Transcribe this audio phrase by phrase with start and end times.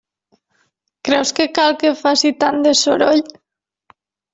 [1.09, 3.27] Creus que cal que faci tant de soroll?